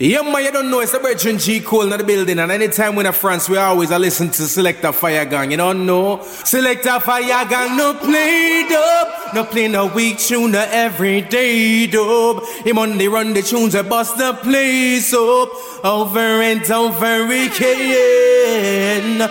Yeah, 0.00 0.22
man, 0.22 0.44
you 0.44 0.52
don't 0.52 0.70
know, 0.70 0.78
it's 0.78 0.94
a 0.94 1.00
Bertrand 1.00 1.40
G. 1.40 1.58
Cole 1.58 1.92
in 1.92 1.98
the 1.98 2.04
building, 2.04 2.38
and 2.38 2.52
anytime 2.52 2.94
we're 2.94 3.04
in 3.04 3.12
France, 3.12 3.48
we 3.48 3.56
always 3.58 3.90
are 3.90 3.98
listen 3.98 4.30
to 4.30 4.42
Selector 4.46 4.92
Fire 4.92 5.24
Gang. 5.24 5.50
You 5.50 5.56
don't 5.56 5.84
know? 5.84 6.22
Selector 6.22 7.00
Fire 7.00 7.44
Gang, 7.48 7.76
no 7.76 7.94
play 7.94 8.64
dub, 8.68 9.08
no 9.34 9.44
play 9.44 9.68
no 9.68 9.86
weak 9.86 10.18
tune, 10.18 10.52
no 10.52 10.66
everyday 10.70 11.86
dub. 11.86 12.42
Him 12.64 12.78
on 12.78 12.98
run 12.98 13.34
the 13.34 13.42
tunes, 13.42 13.74
I 13.74 13.82
bust 13.82 14.18
the 14.18 14.32
place 14.34 15.12
up, 15.12 15.50
over 15.84 16.18
and 16.18 16.70
over 16.70 17.24
again. 17.24 19.28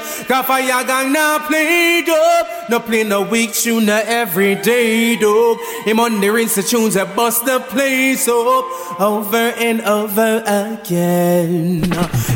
Fire 0.47 0.83
Gang, 0.85 1.11
no 1.11 1.39
play 1.47 2.03
dub, 2.05 2.69
no 2.69 2.79
play 2.79 3.03
no 3.03 3.23
weak 3.23 3.53
tune, 3.53 3.85
no 3.85 4.01
everyday 4.05 5.15
dub. 5.15 5.57
Him 5.85 5.99
on 5.99 6.21
the 6.21 6.29
rinse 6.29 6.55
the 6.55 6.63
tunes, 6.63 6.95
I 6.95 7.03
bust 7.15 7.45
the 7.45 7.59
place 7.59 8.27
up, 8.27 8.99
over 8.99 9.53
and 9.57 9.81
over 9.81 10.43
again. 10.45 11.83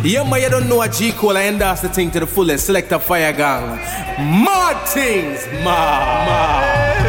Yeah, 0.04 0.30
man, 0.30 0.42
you 0.42 0.50
don't 0.50 0.68
know 0.68 0.78
what 0.78 0.94
G 0.94 1.12
Cole 1.12 1.38
I 1.38 1.44
endorse 1.44 1.82
the 1.82 1.90
thing 1.90 2.12
to 2.12 2.20
the 2.20 2.28
fullest. 2.28 2.66
Selector 2.66 3.00
Fire 3.00 3.34
Gang. 3.34 3.78
More 4.44 4.74
things, 4.88 5.46
ma, 5.64 6.26
ma. 6.26 7.01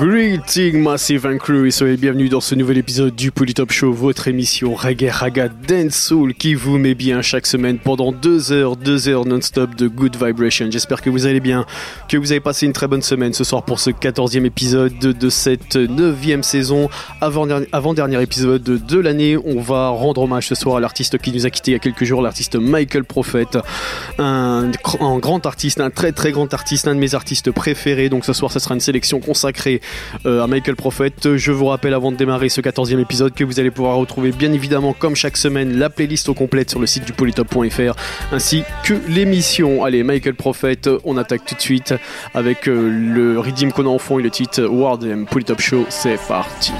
Greeting 0.00 0.82
Massive 0.82 1.24
and 1.24 1.38
Crew 1.38 1.66
et 1.66 1.70
soyez 1.70 1.96
bienvenus 1.96 2.28
dans 2.28 2.40
ce 2.40 2.56
nouvel 2.56 2.78
épisode 2.78 3.14
du 3.14 3.30
Polytop 3.30 3.70
Show, 3.70 3.92
votre 3.92 4.26
émission 4.26 4.74
Reggae 4.74 5.08
Raga 5.08 5.48
Dance 5.48 5.94
Soul 5.94 6.34
qui 6.34 6.54
vous 6.54 6.78
met 6.78 6.94
bien 6.96 7.22
chaque 7.22 7.46
semaine 7.46 7.78
pendant 7.78 8.10
deux 8.10 8.50
heures, 8.50 8.76
deux 8.76 9.08
heures 9.08 9.24
non-stop 9.24 9.76
de 9.76 9.86
good 9.86 10.16
vibration. 10.16 10.66
J'espère 10.68 11.00
que 11.00 11.10
vous 11.10 11.26
allez 11.26 11.38
bien, 11.38 11.64
que 12.08 12.16
vous 12.16 12.32
avez 12.32 12.40
passé 12.40 12.66
une 12.66 12.72
très 12.72 12.88
bonne 12.88 13.02
semaine 13.02 13.32
ce 13.34 13.44
soir 13.44 13.64
pour 13.64 13.78
ce 13.78 13.90
quatorzième 13.90 14.44
épisode 14.46 14.98
de 14.98 15.30
cette 15.30 15.76
neuvième 15.76 16.42
saison. 16.42 16.90
Avant-dernier 17.20 17.68
avant 17.70 17.94
-dernier 17.94 18.20
épisode 18.20 18.64
de 18.64 18.98
l'année, 18.98 19.36
on 19.36 19.60
va 19.60 19.90
rendre 19.90 20.22
hommage 20.22 20.48
ce 20.48 20.56
soir 20.56 20.76
à 20.76 20.80
l'artiste 20.80 21.18
qui 21.18 21.30
nous 21.30 21.46
a 21.46 21.50
quitté 21.50 21.70
il 21.70 21.74
y 21.74 21.76
a 21.76 21.80
quelques 21.80 22.04
jours, 22.04 22.20
l'artiste 22.20 22.56
Michael 22.56 23.04
Prophet, 23.04 23.46
un, 24.18 24.72
un 25.00 25.18
grand 25.18 25.46
artiste, 25.46 25.80
un 25.80 25.90
très 25.90 26.10
très 26.10 26.32
grand 26.32 26.52
artiste, 26.52 26.88
un 26.88 26.96
de 26.96 27.00
mes 27.00 27.14
artistes 27.14 27.52
préférés. 27.52 28.08
Donc 28.08 28.24
ce 28.24 28.32
soir, 28.32 28.50
ce 28.50 28.58
sera 28.58 28.74
une 28.74 28.80
sélection 28.80 29.20
consacrée 29.20 29.80
euh, 30.26 30.42
à 30.42 30.46
Michael 30.46 30.76
Prophet. 30.76 31.12
Je 31.36 31.52
vous 31.52 31.66
rappelle 31.66 31.94
avant 31.94 32.12
de 32.12 32.16
démarrer 32.16 32.48
ce 32.48 32.60
14e 32.60 32.98
épisode 32.98 33.34
que 33.34 33.44
vous 33.44 33.60
allez 33.60 33.70
pouvoir 33.70 33.96
retrouver 33.96 34.32
bien 34.32 34.52
évidemment 34.52 34.92
comme 34.92 35.16
chaque 35.16 35.36
semaine 35.36 35.78
la 35.78 35.90
playlist 35.90 36.28
au 36.28 36.34
complète 36.34 36.70
sur 36.70 36.80
le 36.80 36.86
site 36.86 37.04
du 37.04 37.12
polytop.fr 37.12 37.94
ainsi 38.32 38.64
que 38.84 38.94
l'émission. 39.08 39.84
Allez, 39.84 40.02
Michael 40.02 40.34
Prophet, 40.34 40.80
on 41.04 41.16
attaque 41.16 41.44
tout 41.44 41.54
de 41.54 41.60
suite 41.60 41.94
avec 42.34 42.68
euh, 42.68 42.88
le 42.88 43.38
rythme 43.38 43.70
qu'on 43.70 43.86
a 43.86 43.90
en 43.90 43.98
fond 43.98 44.18
et 44.18 44.22
le 44.22 44.30
titre 44.30 44.62
World 44.64 45.26
Polytop 45.30 45.60
Show. 45.60 45.86
C'est 45.88 46.18
parti. 46.28 46.72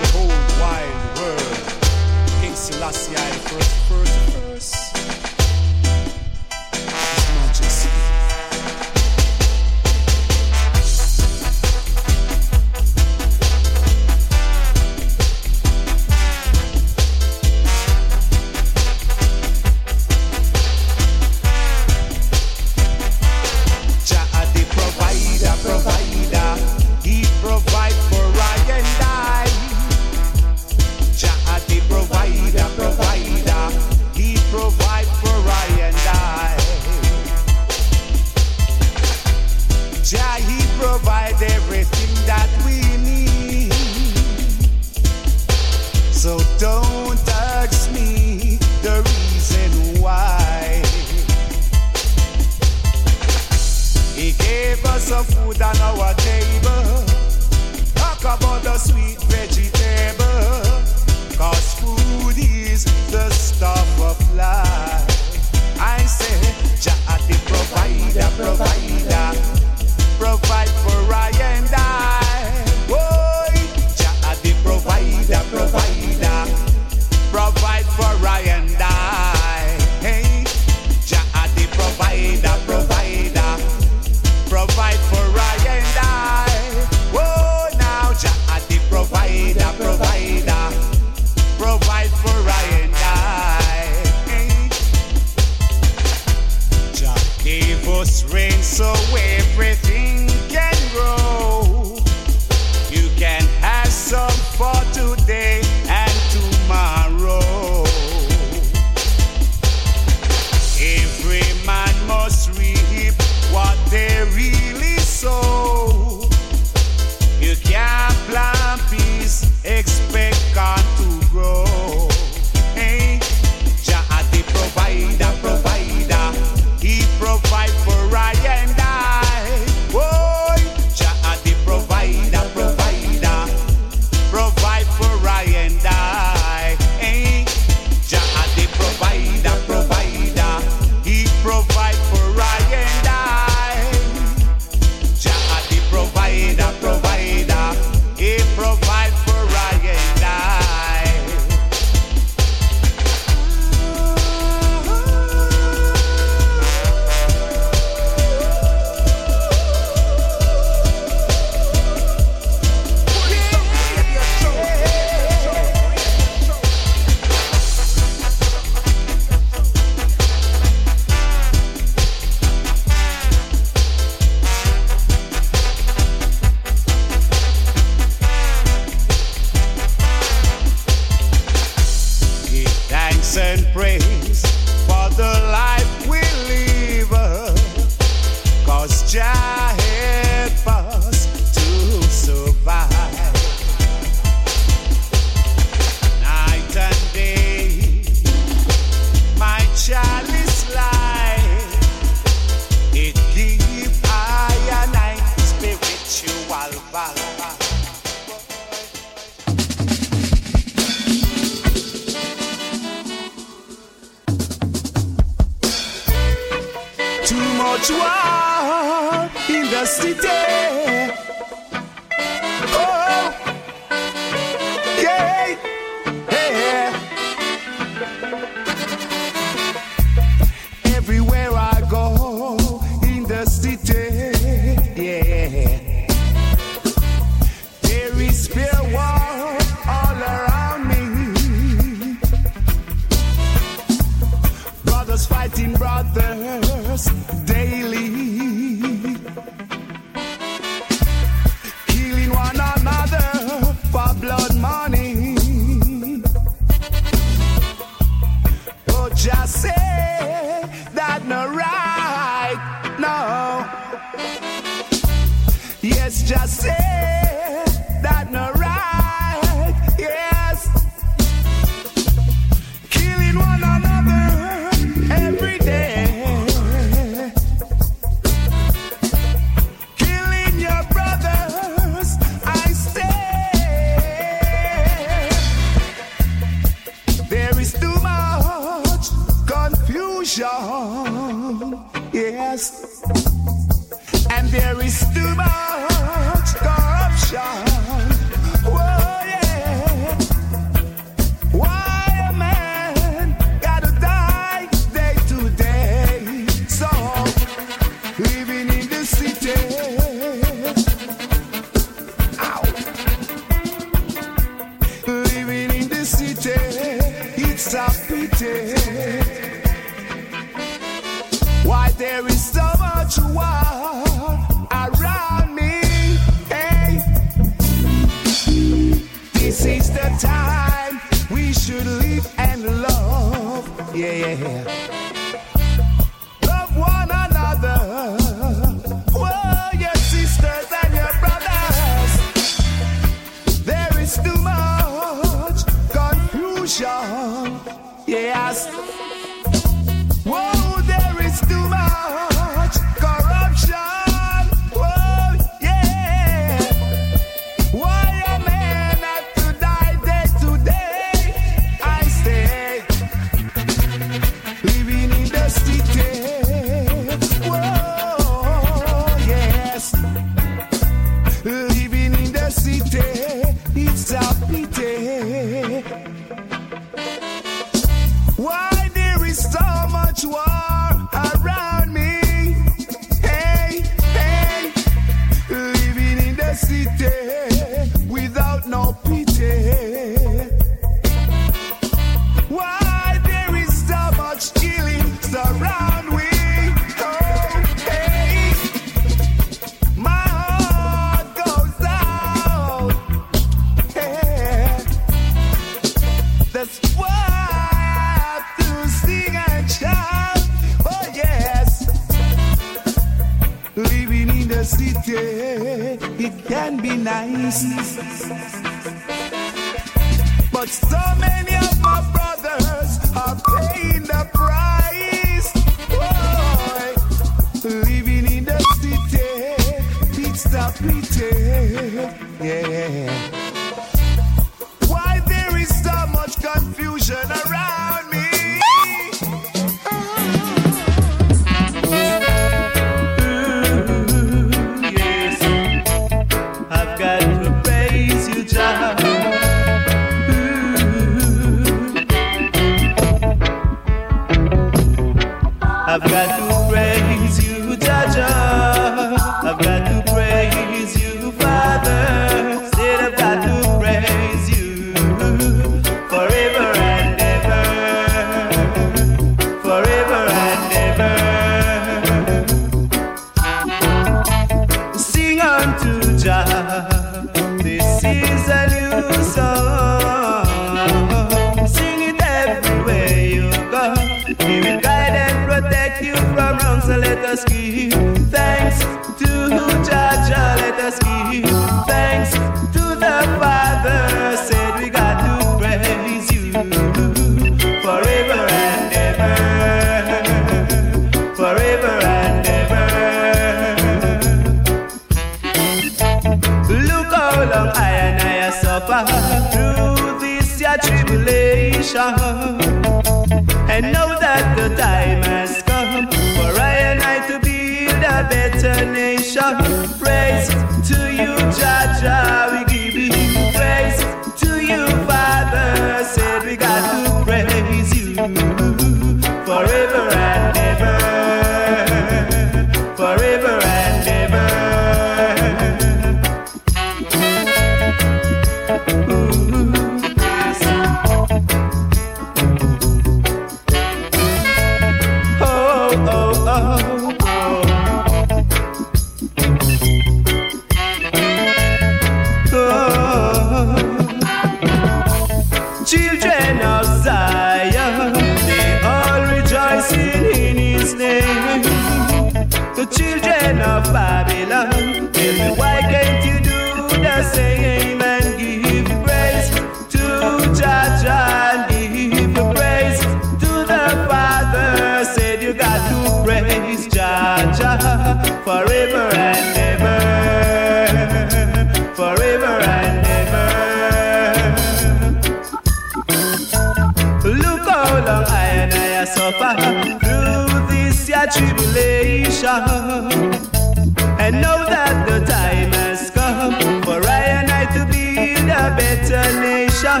a 598.64 598.70
better 598.76 599.24
nation. 599.40 600.00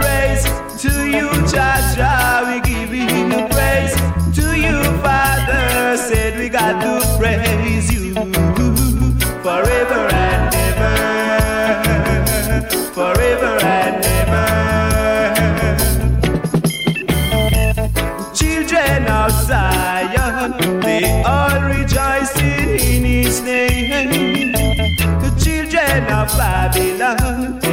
Praise 0.00 0.42
to 0.82 0.90
you, 1.06 1.28
Jah 1.46 2.42
we 2.46 2.60
giving 2.60 3.08
you 3.08 3.46
praise. 3.54 3.94
To 4.38 4.46
you, 4.58 4.82
Father, 5.04 5.96
said 5.96 6.36
we 6.38 6.48
got 6.48 6.82
to 6.82 6.92
praise 7.18 7.92
you 7.92 8.14
forever 9.44 10.02
and 10.26 10.54
ever, 10.68 10.96
forever 12.98 13.54
and 13.62 14.04
ever. 14.18 14.48
Children 18.34 19.06
of 19.06 19.30
Zion, 19.46 20.80
they 20.80 21.22
all 21.22 21.60
rejoice 21.62 22.34
in 22.40 23.04
His 23.04 23.40
name. 23.42 24.52
The 25.22 25.30
children 25.44 26.02
of 26.12 26.28
Babylon. 26.36 27.69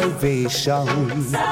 salvation. 0.00 1.49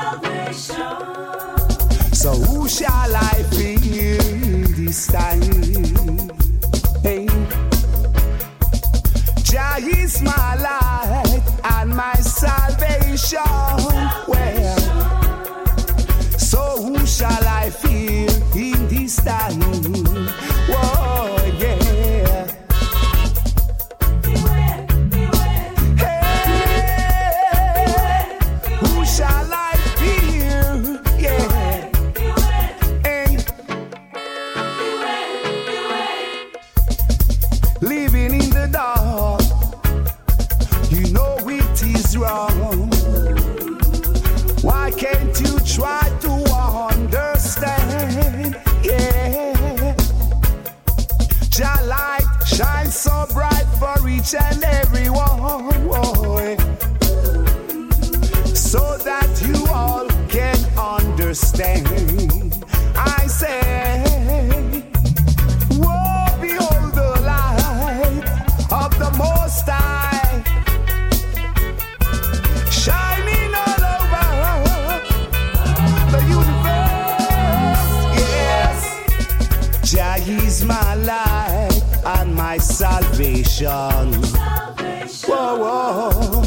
He's 80.28 80.62
my 80.62 80.94
life 80.94 82.04
and 82.04 82.34
my 82.34 82.58
salvation. 82.58 84.12
salvation. 84.22 85.30
Whoa, 85.30 85.56
whoa. 85.56 86.42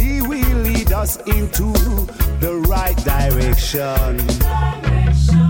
He 0.00 0.22
will 0.22 0.58
lead 0.62 0.94
us 0.94 1.18
into 1.26 1.74
the 2.40 2.54
right 2.66 2.96
direction. 3.04 4.16
direction. 4.38 5.44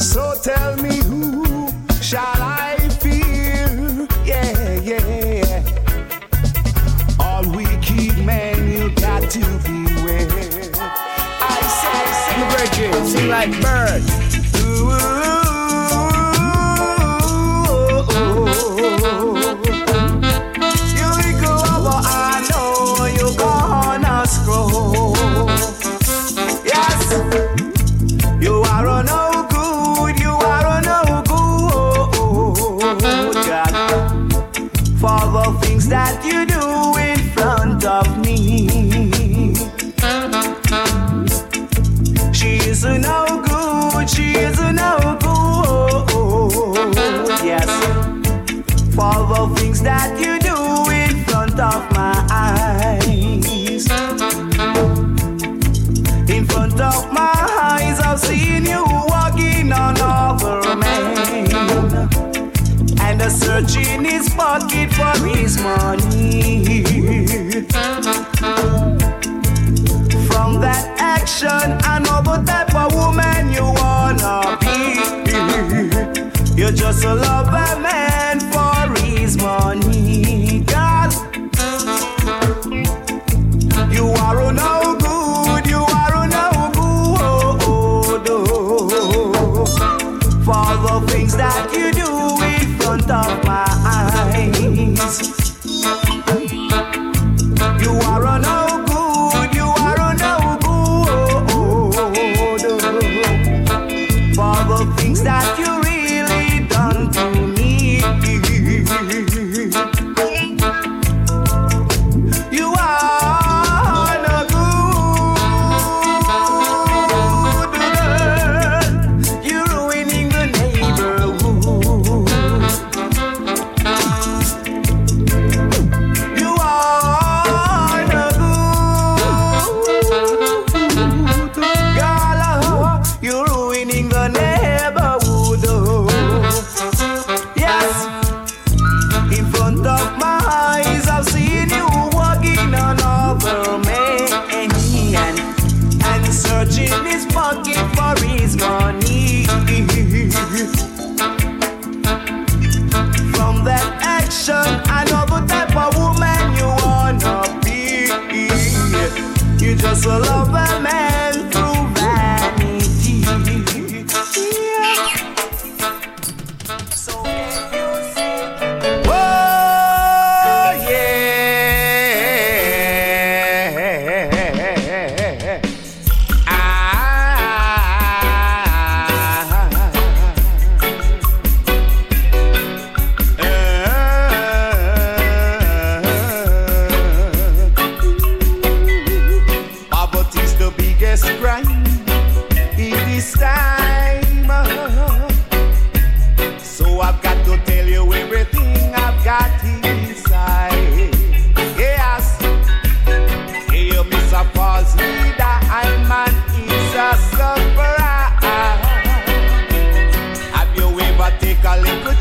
So 0.00 0.34
tell 0.42 0.76
me 0.82 0.96
who 1.04 1.68
shall 2.02 2.42
I 2.42 2.78
fear? 3.00 4.08
Yeah, 4.24 4.80
yeah. 4.80 5.62
All 7.20 7.48
wicked 7.48 8.18
men, 8.26 8.72
you 8.72 8.90
got 8.96 9.30
to 9.30 9.38
beware. 9.62 10.72
I 11.40 11.60
say, 11.78 12.06
sing, 12.74 13.06
sing 13.06 13.28
like 13.28 13.52
birds. 13.62 14.10
Ooh. 14.64 15.33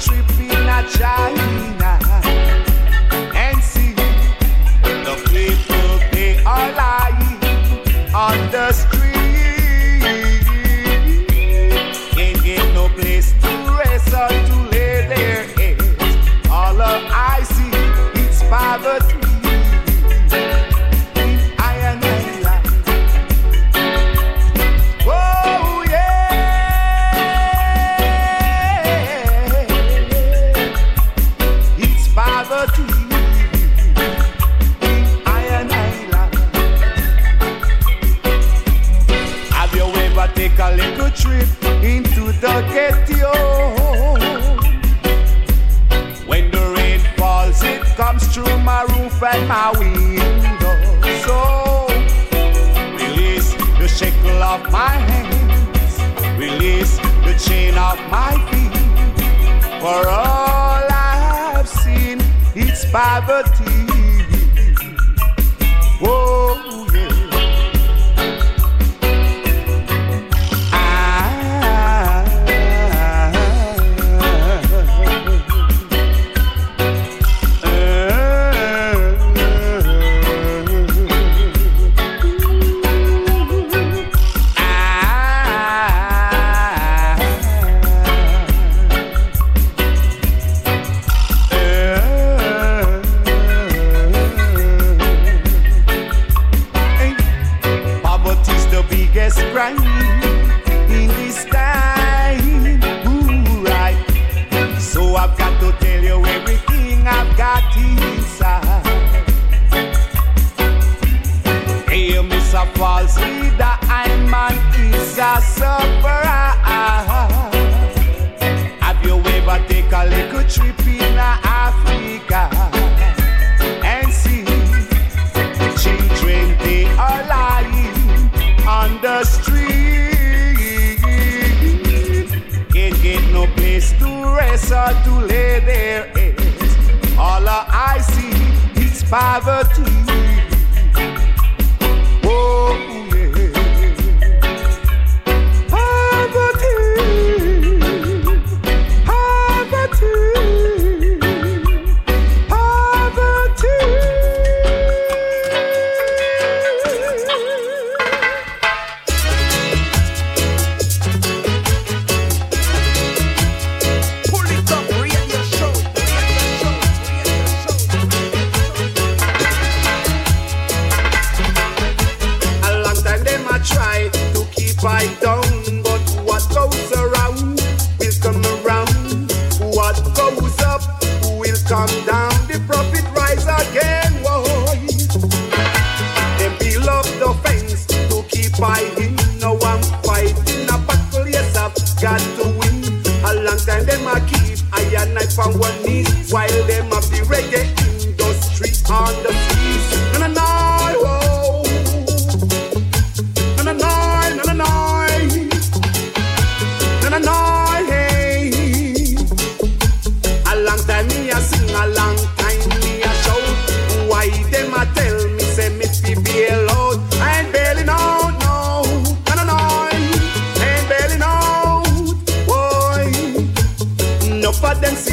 tripping 0.04 0.52
a 0.52 0.84
child. 0.90 1.33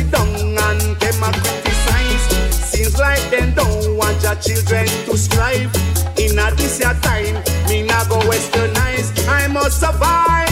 sit 0.00 0.10
down 0.10 0.28
and 0.28 0.96
them 1.00 1.22
a 1.22 1.32
criticize. 1.32 2.24
Seems 2.52 2.98
like 2.98 3.22
them 3.30 3.54
don't 3.54 3.96
want 3.96 4.22
your 4.22 4.34
children 4.36 4.86
to 5.06 5.16
strive. 5.16 5.74
In 6.18 6.38
a 6.38 6.50
this 6.54 6.80
your 6.80 6.94
time, 6.94 7.34
me 7.68 7.82
not 7.82 8.08
go 8.08 8.18
westernize. 8.20 9.28
I 9.28 9.46
must 9.48 9.80
survive. 9.80 10.49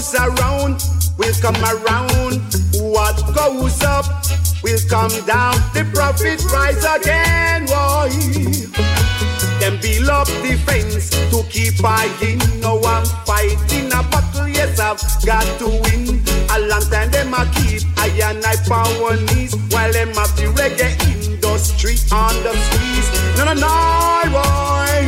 goes 0.00 0.14
around 0.14 0.82
will 1.18 1.34
come 1.42 1.62
around. 1.62 2.40
What 2.72 3.16
goes 3.34 3.82
up 3.82 4.06
will 4.62 4.78
come 4.88 5.12
down. 5.26 5.56
The 5.74 5.86
prophet 5.92 6.42
rise 6.50 6.84
again. 6.84 7.66
Why? 7.66 8.08
Them 9.60 9.78
build 9.82 10.08
up 10.08 10.26
the 10.26 10.56
fence 10.64 11.10
to 11.30 11.42
keep 11.50 11.74
fighting. 11.74 12.40
No 12.60 12.80
I'm 12.82 13.04
fighting 13.26 13.88
a 13.88 14.02
battle. 14.08 14.48
Yes, 14.48 14.80
I've 14.80 15.00
got 15.26 15.44
to 15.58 15.66
win. 15.68 16.22
A 16.50 16.58
long 16.60 16.84
time 16.90 17.10
them 17.10 17.34
a 17.34 17.44
keep 17.56 17.82
I 17.98 18.08
and 18.24 18.44
I 18.44 18.56
power 18.66 19.16
knees 19.16 19.54
while 19.70 19.92
them 19.92 20.14
have 20.14 20.34
the 20.36 20.48
reggae 20.56 20.96
industry 21.12 21.96
on 22.10 22.34
the 22.42 22.56
squeeze. 22.56 23.36
No, 23.36 23.44
no, 23.44 23.52
no, 23.52 24.30
boy. 24.32 24.99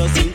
Want 0.00 0.29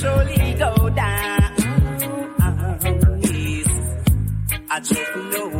surely 0.00 0.54
go 0.54 0.88
down. 0.90 1.40
Mm, 1.56 2.40
uh, 2.40 2.44
uh, 2.44 2.88
uh, 2.88 4.66
I 4.70 4.80
just 4.80 5.16
know 5.16 5.55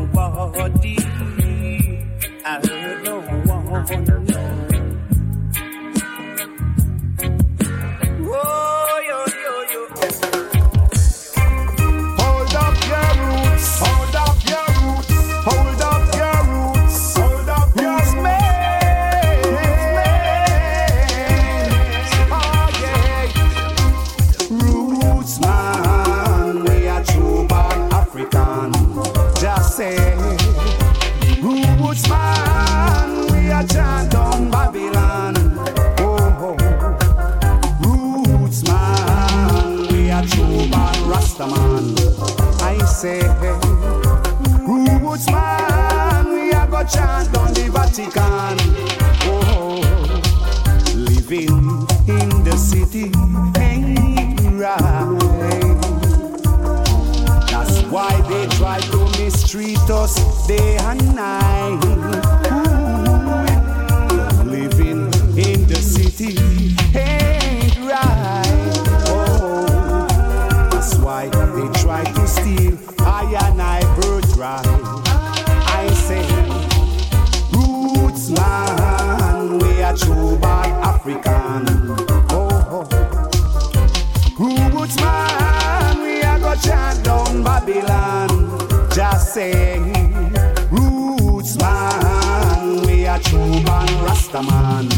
Rastaman. 94.36 94.88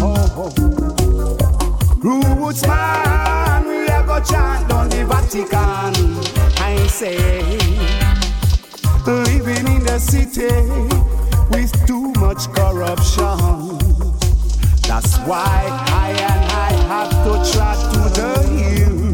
Oh, 0.00 0.32
oh. 0.36 0.52
Roots 2.00 2.66
man, 2.66 3.66
we 3.66 3.88
are 3.88 4.06
go 4.06 4.20
chant 4.20 4.68
down 4.68 4.88
the 4.88 5.04
Vatican. 5.04 5.94
I 6.58 6.86
say, 6.86 7.58
living 9.06 9.66
in 9.66 9.82
the 9.84 9.98
city 9.98 10.54
with 11.50 11.72
too 11.86 12.12
much 12.20 12.48
corruption. 12.54 13.78
That's 14.86 15.18
why 15.26 15.66
I 15.88 16.10
and 16.10 16.44
I 16.52 16.72
have 16.88 17.10
to 17.24 17.52
trot 17.52 17.78
to 17.94 18.00
the 18.20 18.30
hills. 18.48 19.07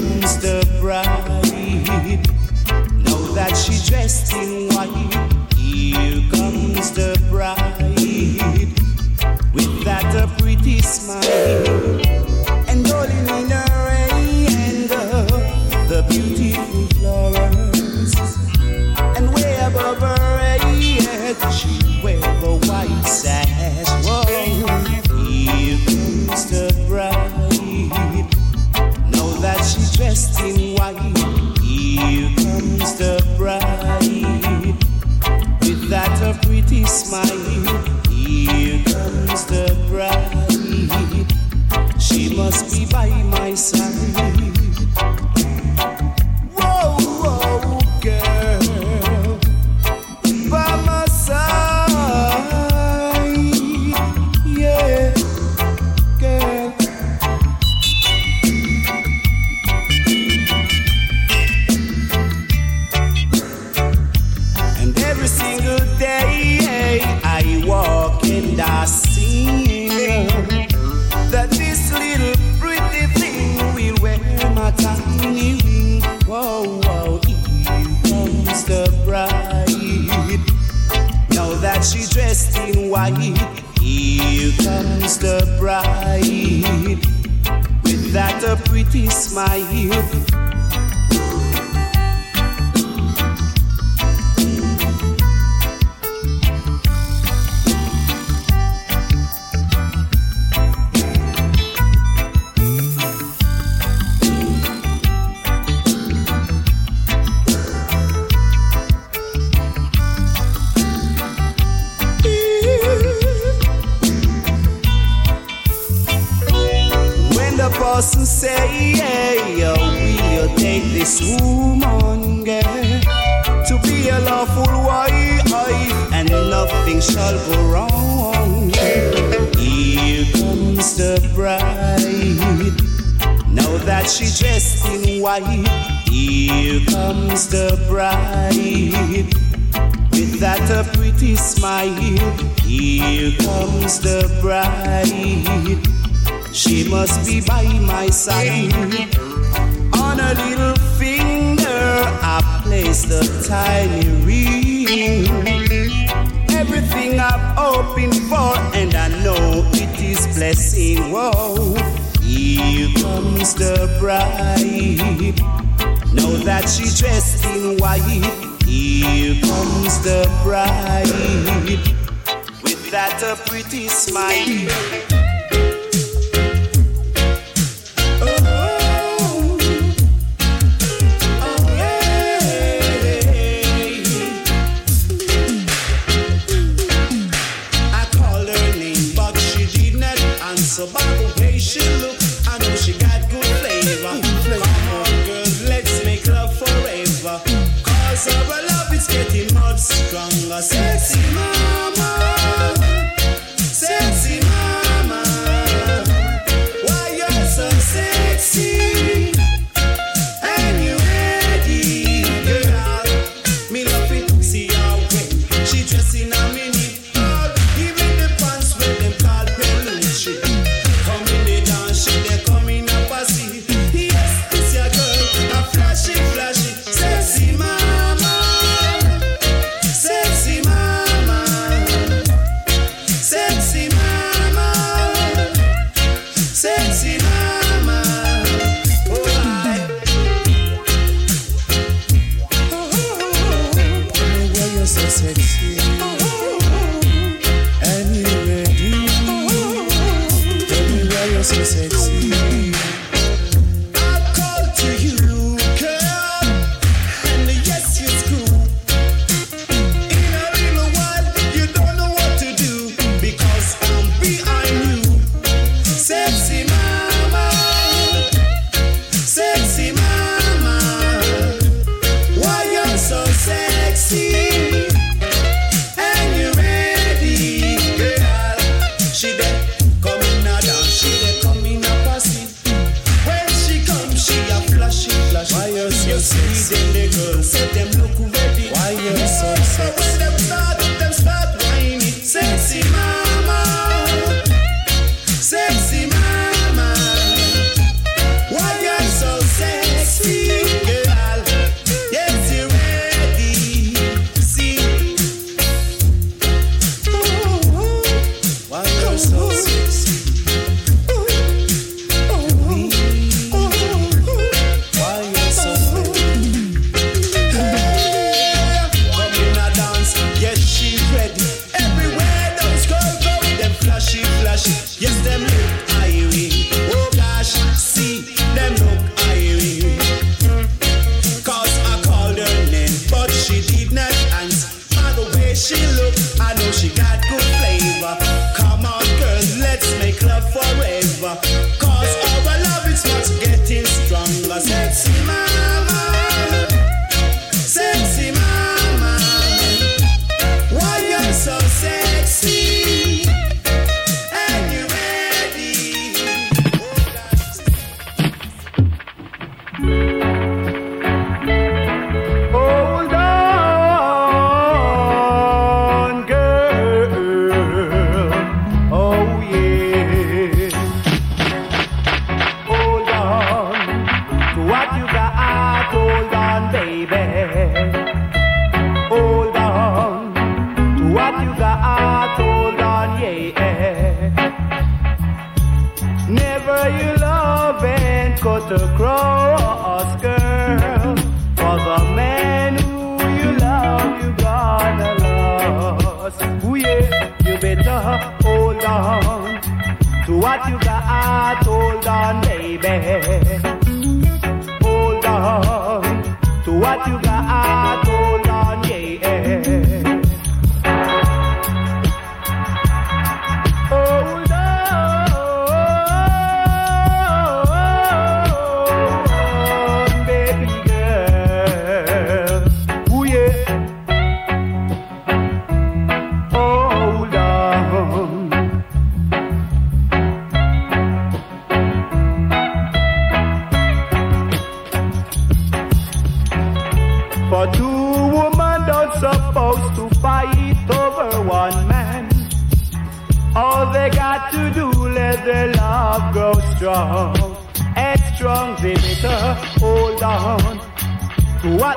comes 0.00 0.38
the 0.38 0.66
bride. 0.80 1.06
Know 3.04 3.34
that 3.34 3.54
she 3.56 3.72
dressed 3.88 4.32
in 4.32 4.68
white. 4.74 5.09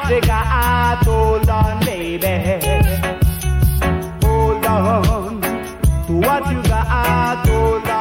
they 0.07 0.21
got 0.21 1.05
hold 1.05 1.49
on, 1.49 1.85
baby. 1.85 2.27
Hold 4.21 4.65
on 4.65 5.41
to 6.07 6.13
what 6.13 6.51
you 6.51 6.61
got, 6.63 7.47
hold 7.47 7.87
on. 7.87 7.92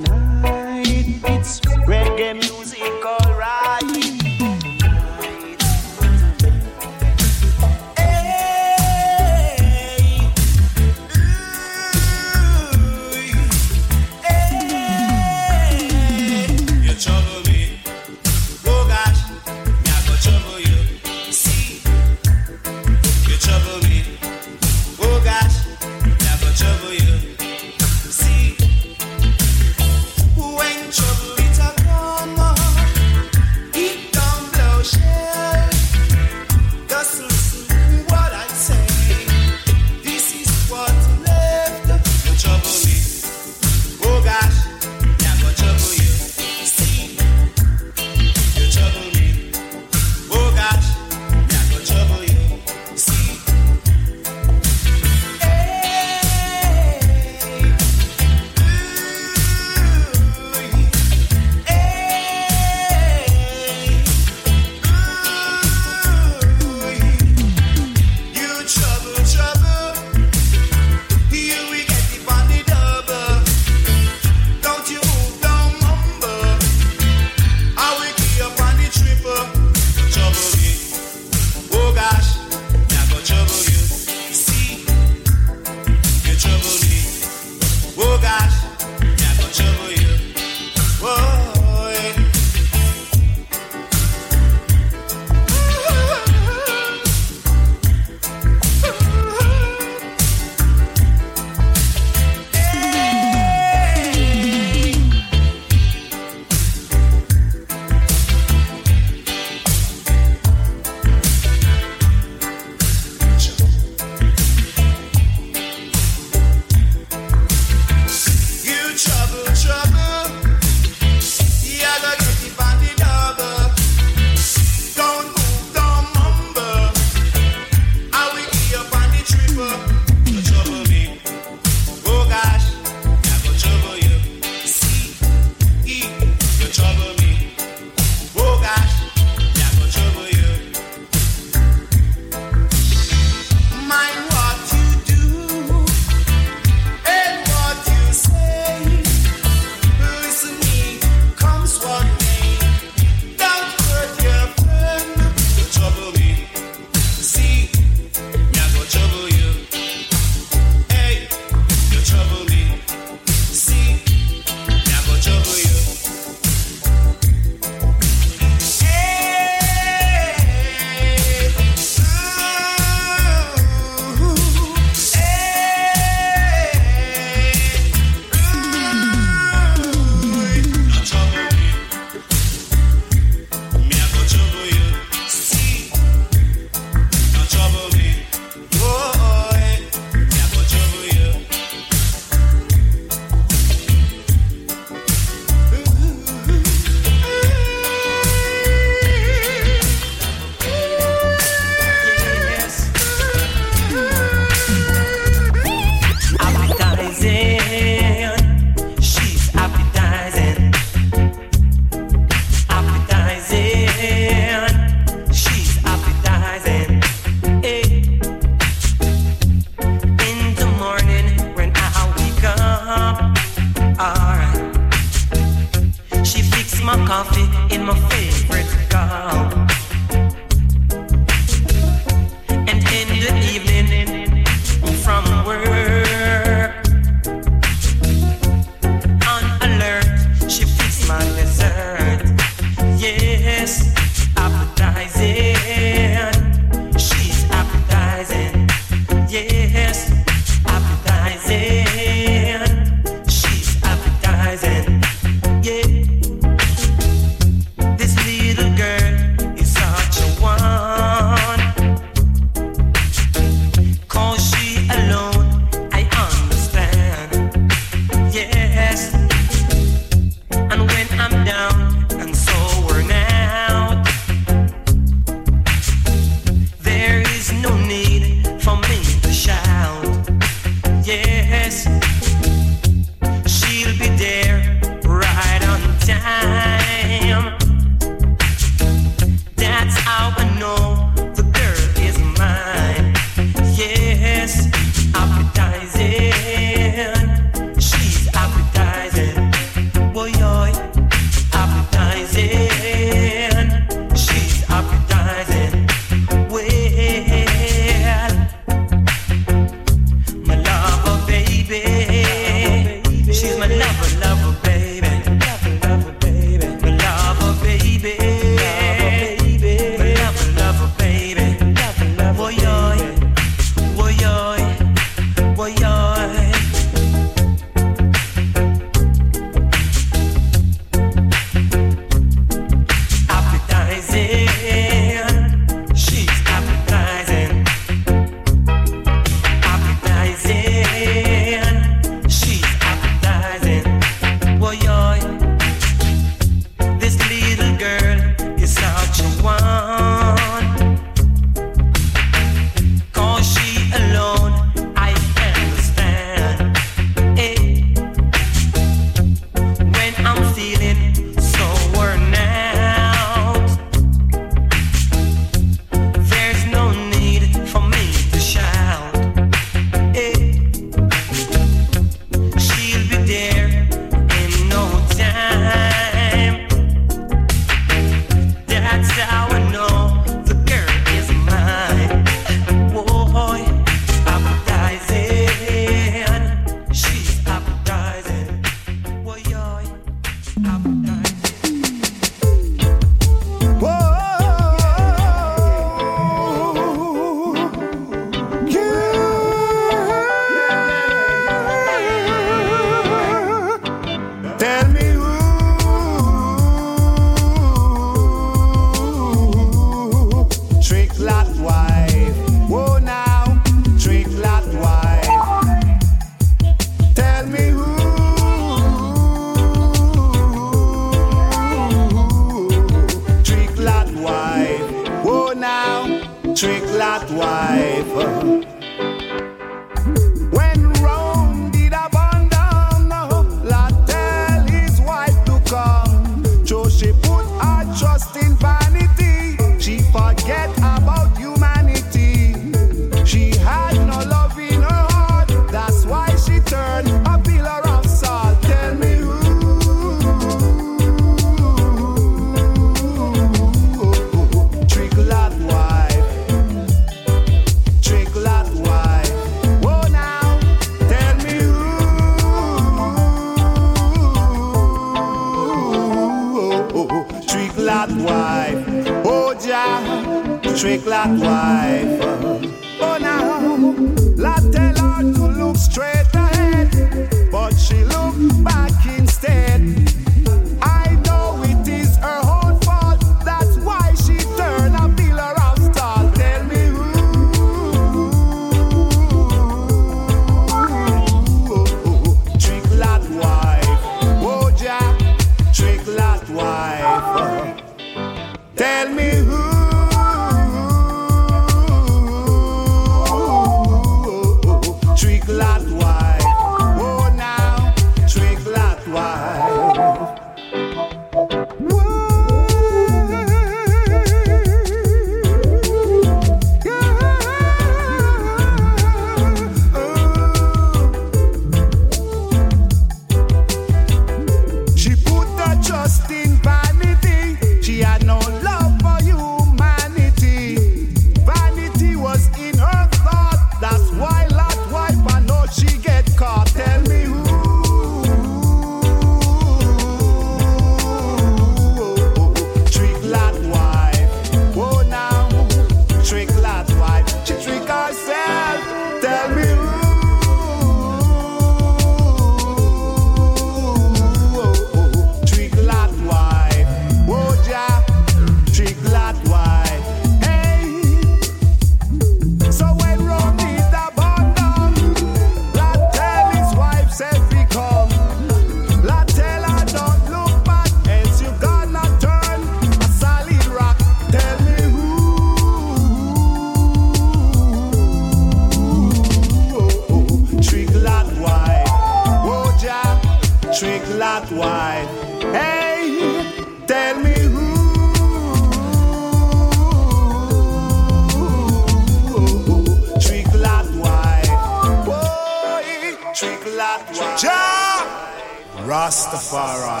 Rastafari, 598.88 600.00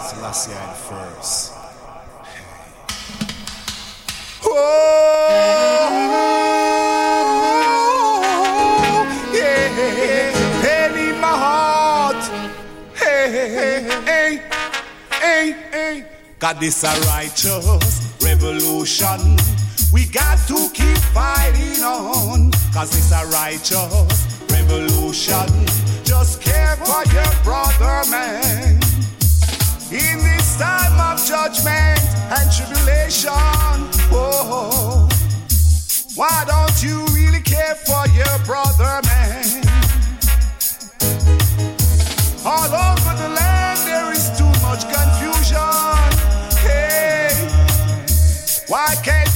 Selassie 0.00 0.54
I 0.54 0.72
first. 0.72 1.52
Oh, 4.42 4.48
yeah, 9.34 10.32
pain 10.62 10.96
in 11.08 11.20
my 11.20 11.28
heart. 11.28 12.24
Hey, 12.94 13.28
hey, 14.06 14.40
hey, 15.10 15.52
hey. 15.70 16.04
God, 16.38 16.58
this 16.58 16.82
a 16.84 16.98
righteous 17.02 18.16
revolution. 18.24 19.36
We 19.92 20.06
got 20.06 20.38
to 20.48 20.70
keep 20.72 20.96
fighting 21.12 21.84
on, 21.84 22.50
cause 22.72 22.96
it's 22.96 23.12
a 23.12 23.26
righteous 23.26 24.48
revolution 24.50 25.89
just 26.20 26.42
care 26.42 26.76
for 26.76 27.02
your 27.14 27.32
brother 27.42 28.10
man. 28.10 28.74
In 29.90 30.18
this 30.18 30.58
time 30.58 31.00
of 31.00 31.16
judgment 31.24 31.98
and 32.36 32.52
tribulation, 32.52 33.32
oh, 34.12 35.08
why 36.14 36.44
don't 36.46 36.82
you 36.82 37.06
really 37.14 37.40
care 37.40 37.74
for 37.74 38.06
your 38.08 38.36
brother 38.44 39.00
man? 39.08 39.64
All 42.44 42.68
over 42.68 43.12
the 43.22 43.30
land 43.40 43.78
there 43.88 44.12
is 44.12 44.28
too 44.36 44.52
much 44.60 44.82
confusion. 44.92 45.56
Hey, 46.60 47.30
why 48.68 48.94
can't 49.02 49.29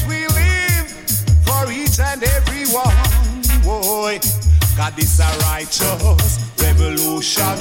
God, 4.76 4.94
this 4.96 5.20
a 5.20 5.38
righteous 5.50 6.38
revolution. 6.60 7.56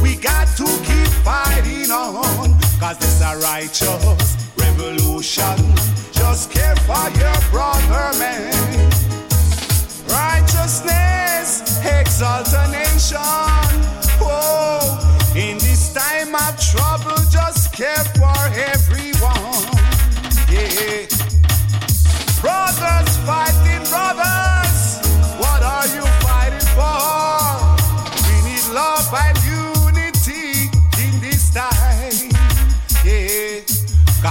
We 0.00 0.14
got 0.16 0.46
to 0.56 0.64
keep 0.84 1.08
fighting 1.24 1.90
on. 1.90 2.58
Cause 2.78 2.98
this 2.98 3.20
a 3.20 3.36
righteous 3.38 4.36
revolution. 4.56 5.56
Just 6.12 6.52
care 6.52 6.76
for 6.76 7.10
your 7.18 7.36
brother, 7.50 8.18
man. 8.18 8.52
Righteousness 10.08 11.80
exaltation. 11.84 12.54
a 12.54 12.70
nation. 12.70 13.45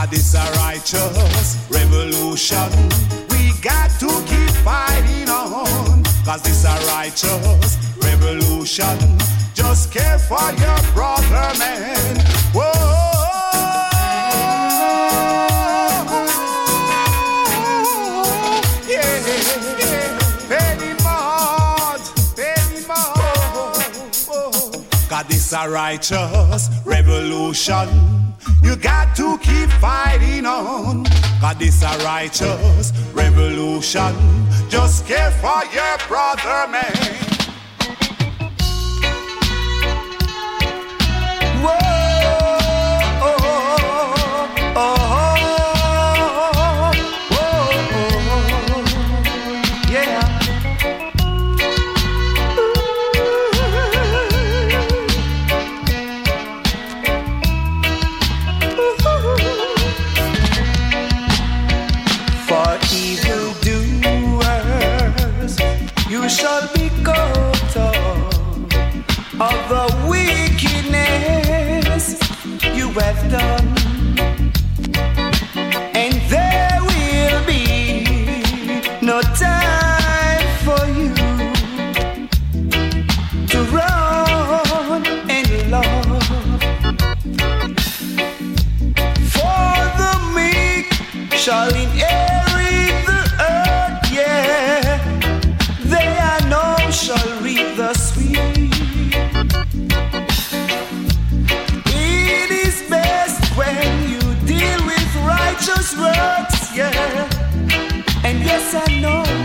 God 0.06 0.14
is 0.14 0.36
a 0.36 0.52
righteous 0.58 1.58
revolution. 1.68 2.70
We 3.32 3.52
got 3.60 3.90
to 4.00 4.08
keep 4.28 4.52
fighting 4.64 5.30
on, 5.30 6.04
cause 6.24 6.44
this 6.44 6.64
a 6.64 6.78
righteous 6.94 7.78
revolution. 8.04 9.18
Just 9.56 9.92
care 9.92 10.20
for 10.20 10.52
your 10.62 10.94
brother, 10.94 11.58
man. 11.58 12.45
a 25.56 25.70
righteous 25.70 26.70
revolution. 26.86 27.88
You 28.62 28.76
got 28.76 29.16
to 29.16 29.38
keep 29.38 29.70
fighting 29.80 30.46
on. 30.46 31.04
God 31.40 31.62
is 31.62 31.82
a 31.82 31.98
righteous 32.04 32.92
revolution. 33.14 34.14
Just 34.70 35.08
care 35.08 35.32
for 35.32 35.64
your 35.74 35.98
brother, 36.08 36.68
man. 36.72 36.94
Whoa, 41.64 41.78
oh, 43.22 43.28
oh, 43.28 43.38
oh. 43.42 44.76
oh, 44.76 45.20
oh. 45.20 45.25
shall 91.46 91.70
inherit 91.76 93.06
the 93.06 93.22
earth, 93.40 94.12
yeah. 94.12 94.98
They 95.84 96.18
I 96.18 96.40
know 96.50 96.90
shall 96.90 97.40
reap 97.40 97.78
the 97.78 97.94
sweet. 97.94 98.40
It 101.86 102.50
is 102.50 102.90
best 102.90 103.46
when 103.56 104.10
you 104.10 104.22
deal 104.48 104.86
with 104.88 105.16
righteous 105.18 105.96
works, 105.96 106.76
yeah. 106.76 107.30
And 108.24 108.40
yes, 108.44 108.74
I 108.74 109.00
know. 109.00 109.45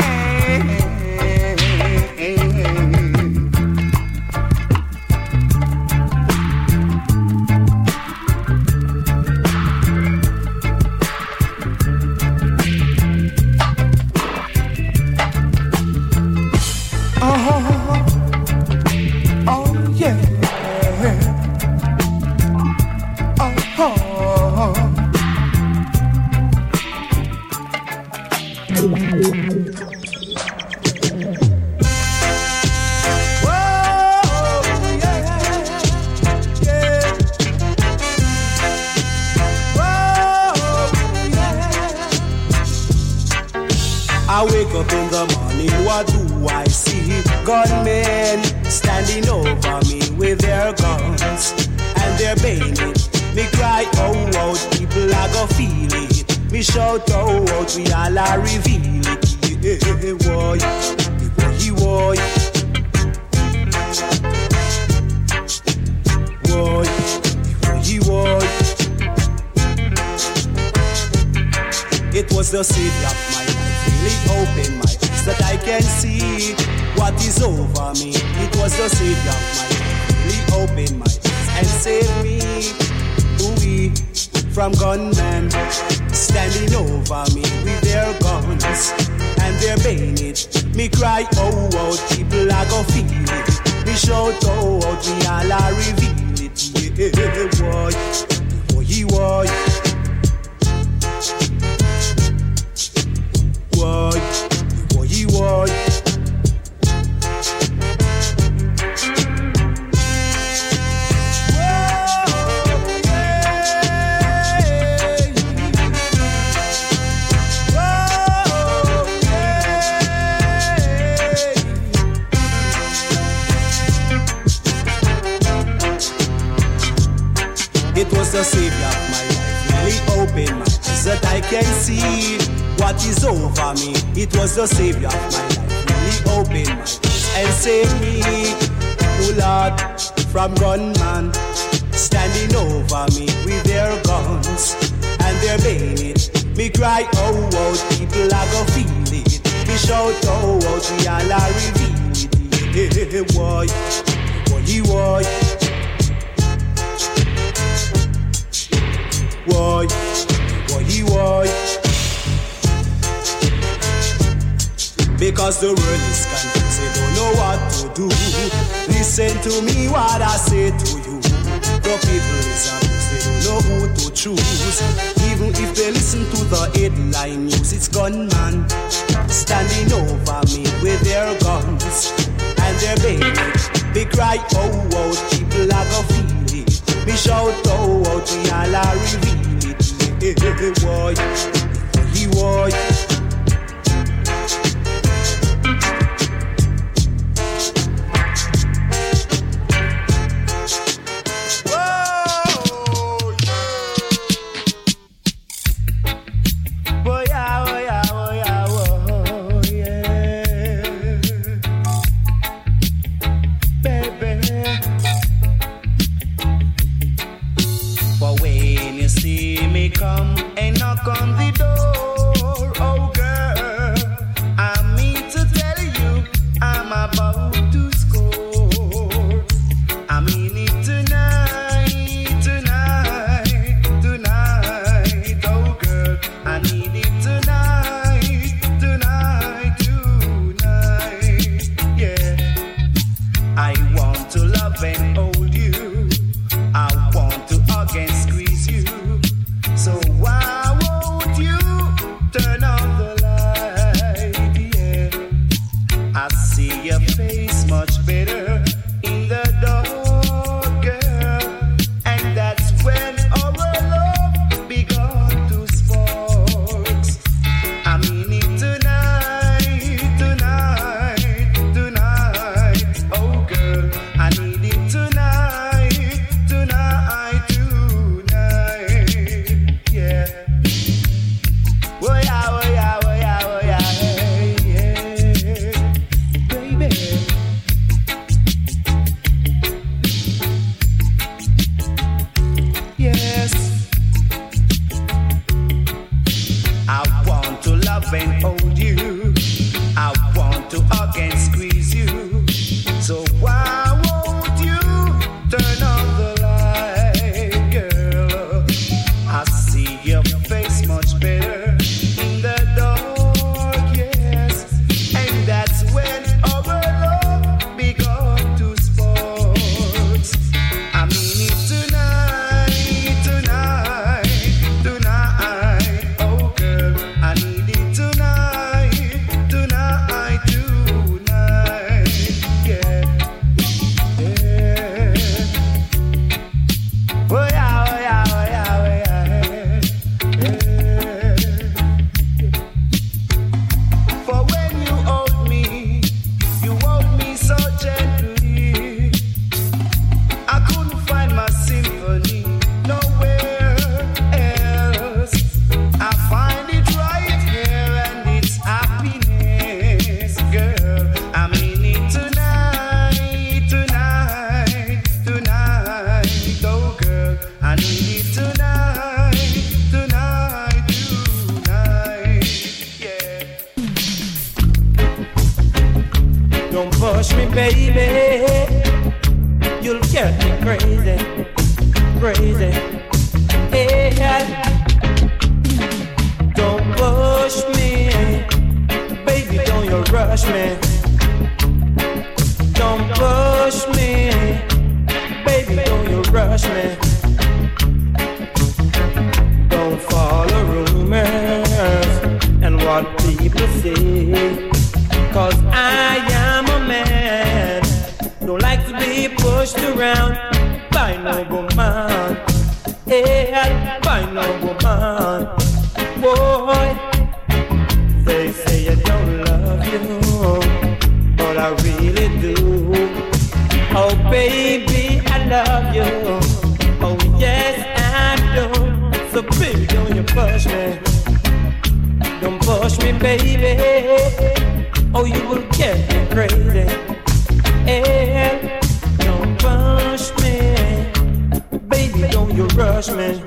you 442.55 442.65
rush 442.67 443.09
me. 443.09 443.41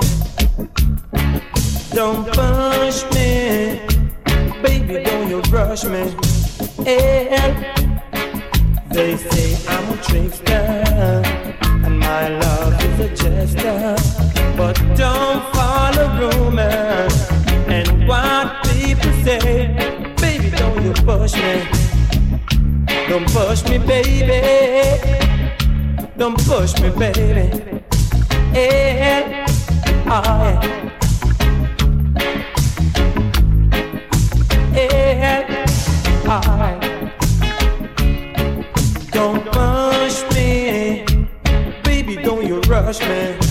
Don't 1.92 2.26
push 2.26 3.04
me, 3.12 3.80
baby. 4.62 5.04
Don't 5.04 5.28
you 5.28 5.40
rush 5.50 5.84
me. 5.84 6.14
Yeah. 6.84 7.74
They 8.90 9.16
say 9.16 9.56
I'm 9.68 9.92
a 9.92 10.02
trickster 10.02 10.52
and 10.52 11.98
my 11.98 12.28
love 12.28 12.74
is 12.84 13.00
a 13.00 13.08
jester, 13.14 13.96
but 14.56 14.74
don't 14.96 15.42
follow 15.52 16.06
rumors 16.20 17.30
and 17.66 18.08
what 18.08 18.62
people 18.64 19.12
say. 19.24 20.14
Baby, 20.20 20.50
don't 20.56 20.82
you 20.82 20.92
push 20.92 21.34
me. 21.34 21.66
Don't 23.08 23.26
push 23.32 23.64
me, 23.64 23.78
baby. 23.78 24.40
Don't 26.16 26.38
push 26.46 26.80
me, 26.80 26.90
baby 26.90 27.83
yeah. 28.54 29.46
Oh, 30.06 30.60
yeah. 34.74 35.42
Don't 39.10 39.44
rush 39.54 40.22
me, 40.34 41.04
baby, 41.82 42.16
don't 42.16 42.46
you 42.46 42.60
rush 42.60 43.00
me. 43.00 43.43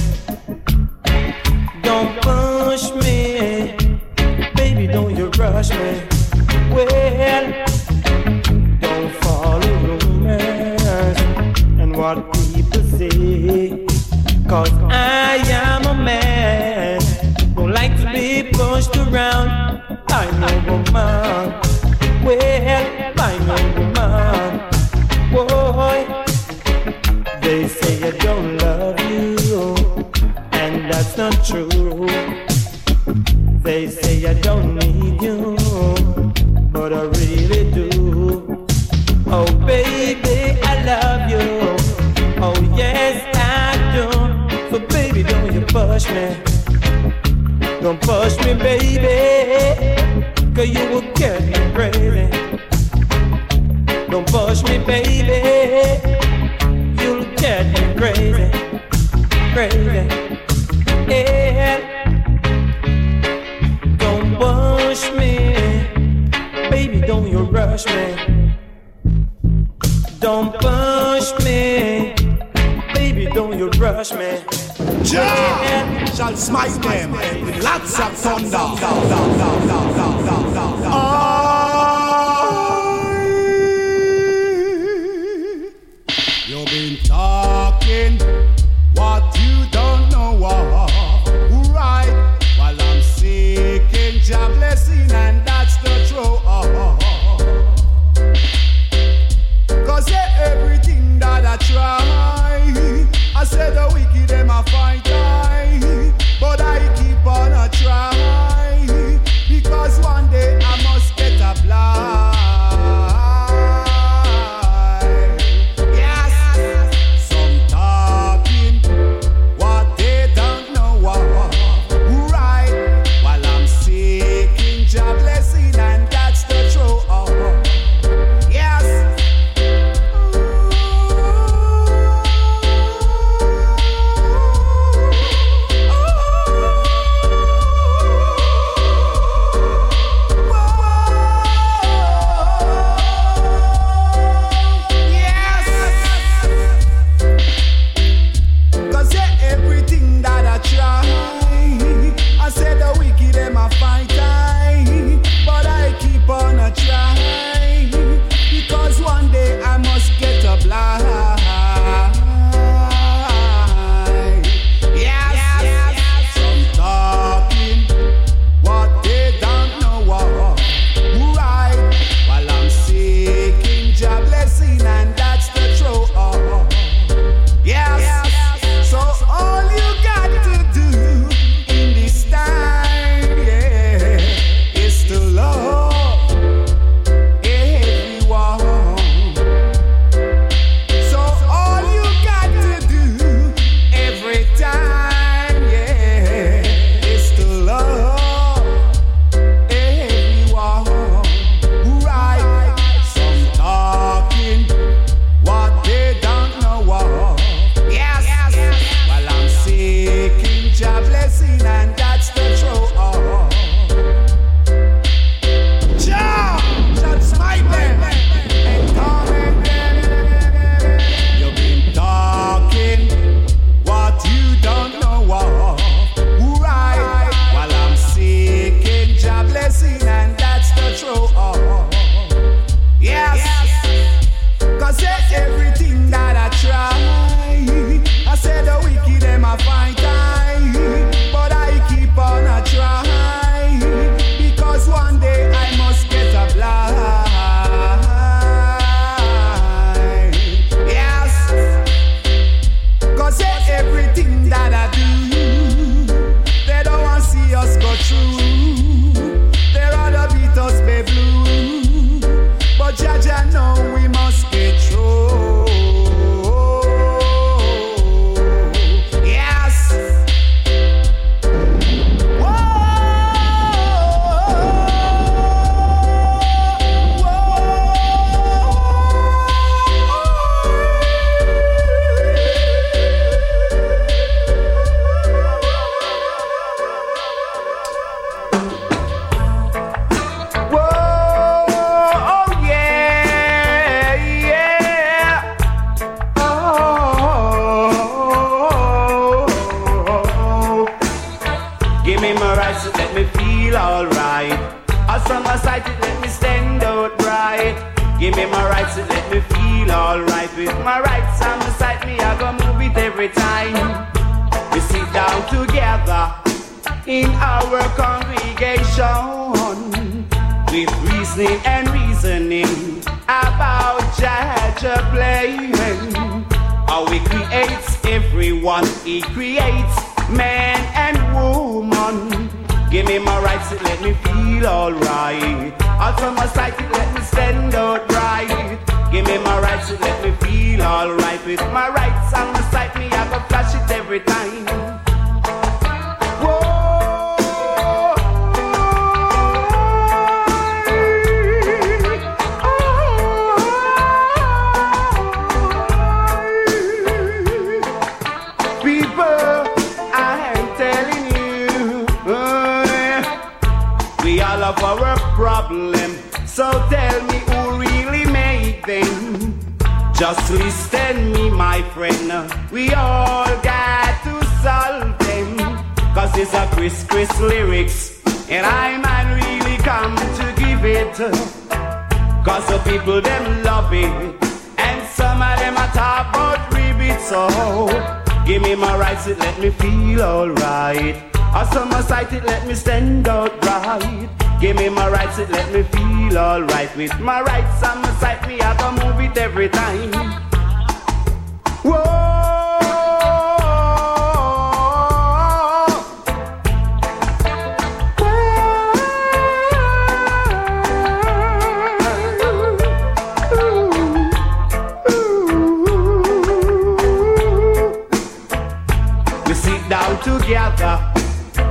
together 420.23 420.95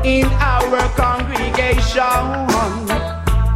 in 0.05 0.27
our 0.27 0.89
congregation 0.93 2.13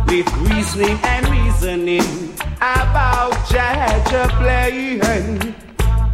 with 0.08 0.26
reasoning 0.48 0.98
and 1.04 1.28
reasoning 1.28 2.32
about 2.56 3.36
Jah 3.50 4.28
playing. 4.38 5.00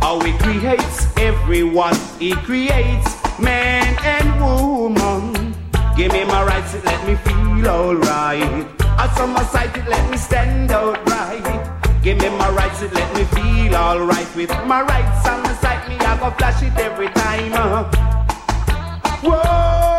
How 0.00 0.18
he 0.20 0.32
creates 0.38 1.06
everyone, 1.16 1.94
he 2.18 2.32
creates 2.32 3.38
man 3.38 3.96
and 4.02 4.28
woman. 4.40 5.54
Give 5.96 6.10
me 6.10 6.24
my 6.24 6.42
rights, 6.44 6.74
it 6.74 6.84
let 6.84 7.06
me 7.06 7.14
feel 7.14 7.68
alright. 7.68 8.66
I 8.80 9.06
on 9.20 9.32
my 9.32 9.44
side, 9.44 9.76
it 9.76 9.88
let 9.88 10.10
me 10.10 10.16
stand 10.16 10.72
outright. 10.72 11.44
Give 12.02 12.18
me 12.18 12.30
my 12.30 12.50
rights, 12.50 12.82
it 12.82 12.92
let 12.92 13.14
me 13.14 13.24
feel 13.36 13.76
alright. 13.76 14.26
With 14.34 14.50
my 14.66 14.82
rights 14.82 15.28
on 15.28 15.44
the 15.44 15.54
side, 15.60 15.88
me 15.88 15.96
I 15.98 16.18
go 16.18 16.30
flash 16.32 16.62
it 16.64 16.76
every 16.78 17.08
time. 17.10 17.52
Uh. 17.52 18.21
Whoa! 19.22 19.91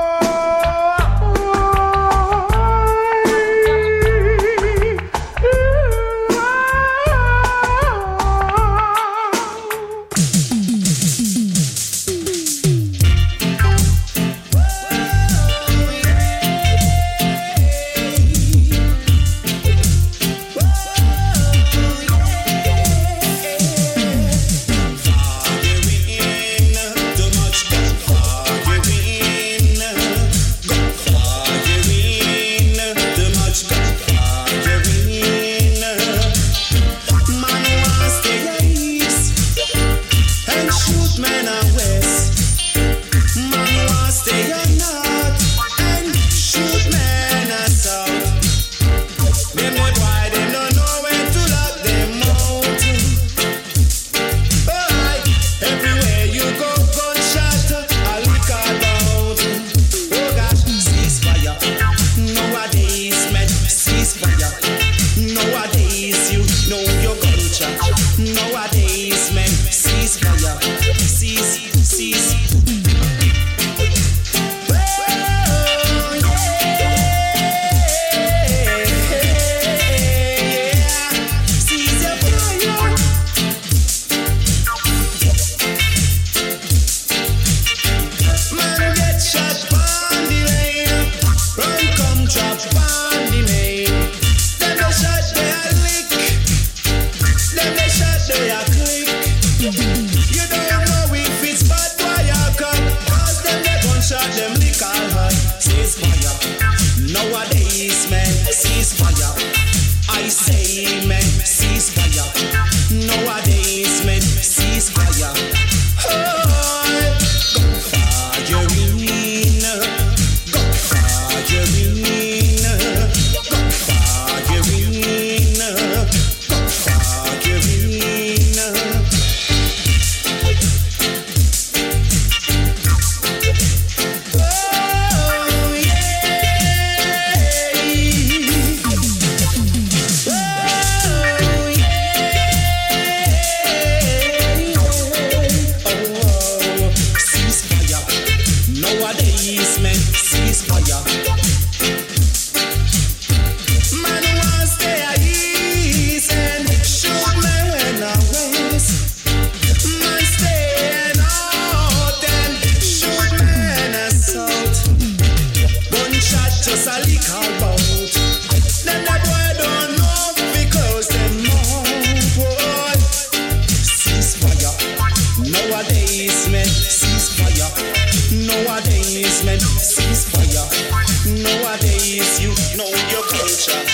your 183.13 183.21
culture, 183.21 183.85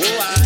Oh, 0.00 0.18
I 0.18 0.43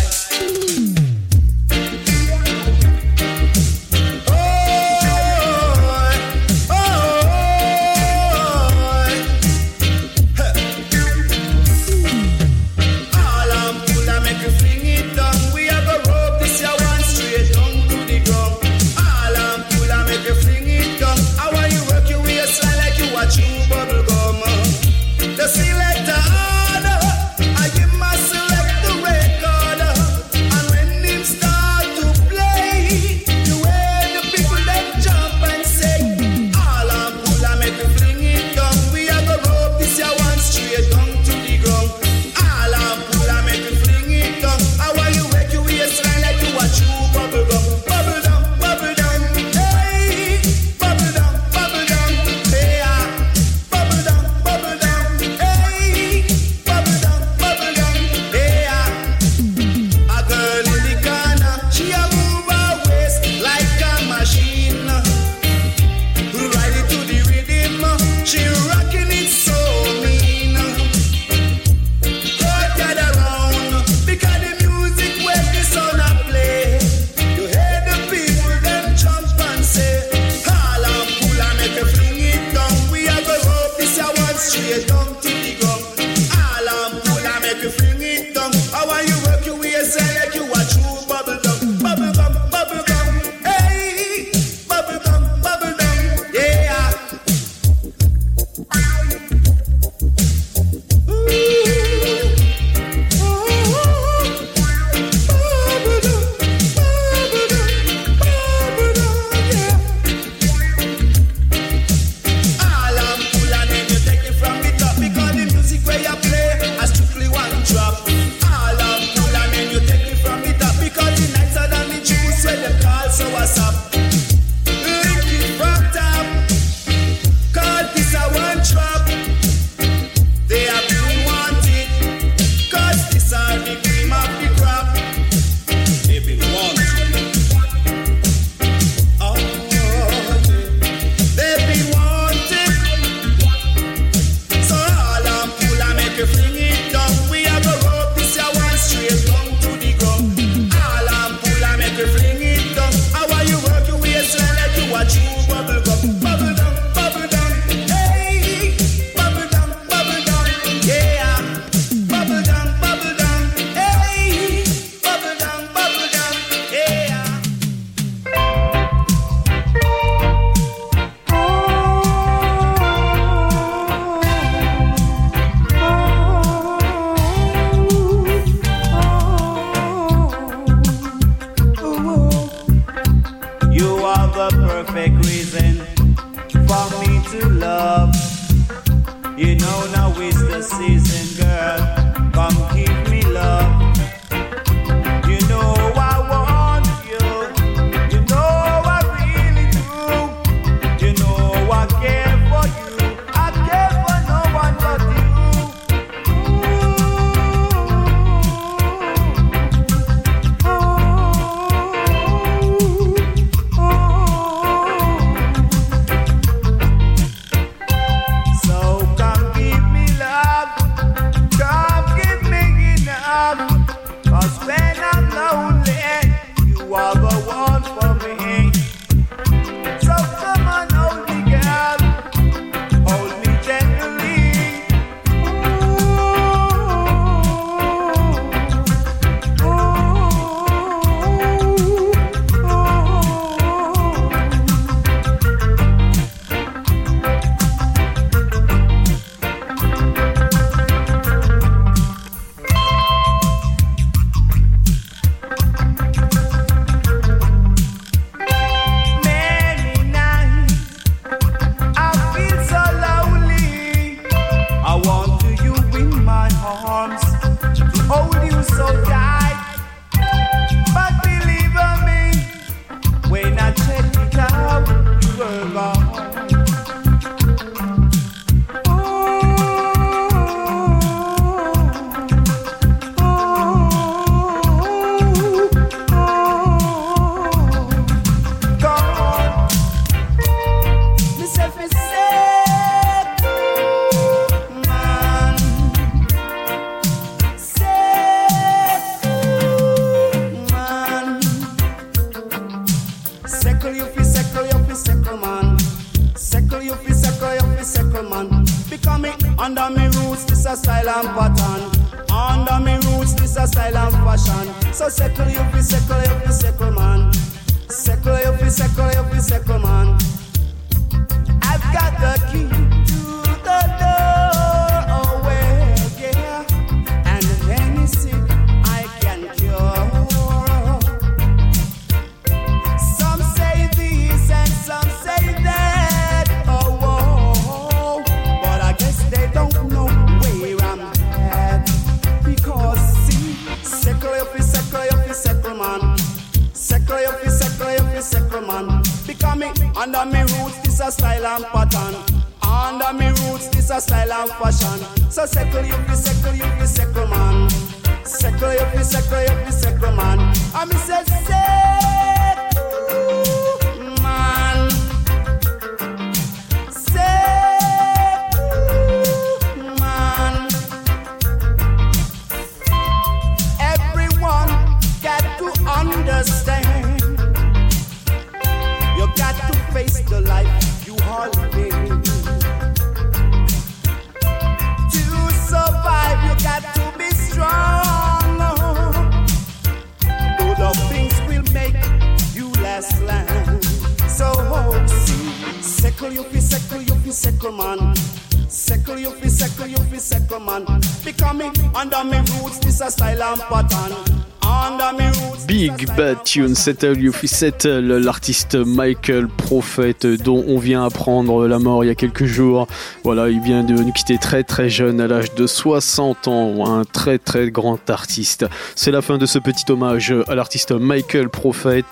Tune, 406.49 406.73
Settle 406.73 407.21
You 407.21 407.31
Settle, 407.31 408.17
l'artiste 408.17 408.73
Michael 408.73 409.47
Prophet 409.47 410.15
dont 410.43 410.65
on 410.67 410.79
vient 410.79 411.05
apprendre 411.05 411.67
la 411.67 411.77
mort 411.77 412.03
il 412.03 412.07
y 412.07 412.09
a 412.09 412.15
quelques 412.15 412.45
jours. 412.45 412.87
Voilà, 413.23 413.49
il 413.49 413.61
vient 413.61 413.83
de 413.83 413.93
nous 413.93 414.11
quitter 414.11 414.39
très 414.39 414.63
très 414.63 414.89
jeune 414.89 415.21
à 415.21 415.27
l'âge 415.27 415.53
de 415.53 415.67
60 415.67 416.47
ans, 416.47 416.91
un 416.91 417.05
très 417.05 417.37
très 417.37 417.69
grand 417.69 418.09
artiste. 418.09 418.65
C'est 418.95 419.11
la 419.11 419.21
fin 419.21 419.37
de 419.37 419.45
ce 419.45 419.59
petit 419.59 419.91
hommage 419.91 420.33
à 420.47 420.55
l'artiste 420.55 420.91
Michael 420.91 421.49
Prophet. 421.49 422.03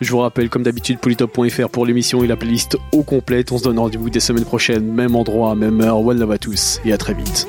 Je 0.00 0.10
vous 0.12 0.18
rappelle 0.18 0.50
comme 0.50 0.62
d'habitude 0.62 1.00
polytop.fr 1.00 1.68
pour 1.68 1.84
l'émission 1.84 2.22
et 2.22 2.28
la 2.28 2.36
playlist 2.36 2.76
au 2.92 3.02
complète. 3.02 3.50
On 3.50 3.58
se 3.58 3.64
donne 3.64 3.80
rendez-vous 3.80 4.08
des 4.08 4.20
semaines 4.20 4.44
prochaines, 4.44 4.84
même 4.84 5.16
endroit, 5.16 5.56
même 5.56 5.80
heure. 5.80 5.98
One 5.98 6.20
love 6.20 6.30
à 6.30 6.38
tous 6.38 6.80
et 6.84 6.92
à 6.92 6.96
très 6.96 7.14
vite. 7.14 7.48